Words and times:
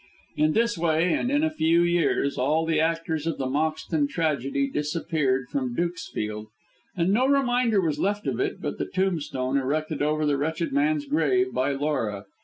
In 0.35 0.53
this 0.53 0.79
way 0.79 1.13
and 1.13 1.29
in 1.29 1.43
a 1.43 1.51
few 1.51 1.83
years 1.83 2.35
all 2.35 2.65
the 2.65 2.79
actors 2.79 3.27
in 3.27 3.37
the 3.37 3.45
Moxton 3.45 4.07
tragedy 4.09 4.67
disappeared 4.67 5.47
from 5.51 5.75
Dukesfield, 5.75 6.47
and 6.97 7.13
no 7.13 7.27
reminder 7.27 7.79
was 7.79 7.99
left 7.99 8.25
of 8.25 8.39
it 8.39 8.59
but 8.59 8.79
the 8.79 8.87
tombstone 8.87 9.57
erected 9.57 10.01
over 10.01 10.25
the 10.25 10.37
wretched 10.37 10.73
man's 10.73 11.05
grave 11.05 11.53
by 11.53 11.73
Laura. 11.73 12.25